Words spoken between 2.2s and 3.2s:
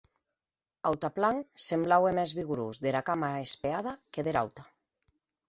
mès vigorós dera